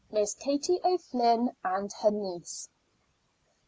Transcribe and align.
MISS 0.11 0.33
KATIE 0.33 0.81
O'FLYNN 0.83 1.51
AND 1.63 1.93
HER 1.93 2.09
NIECE. 2.09 2.69